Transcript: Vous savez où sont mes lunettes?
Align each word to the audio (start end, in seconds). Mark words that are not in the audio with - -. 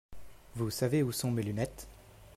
Vous 0.55 0.71
savez 0.71 1.03
où 1.03 1.11
sont 1.11 1.29
mes 1.29 1.43
lunettes? 1.43 1.87